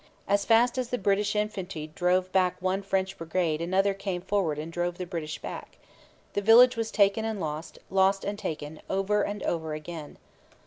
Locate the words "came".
3.93-4.23